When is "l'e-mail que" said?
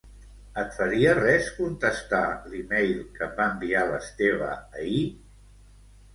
2.55-3.25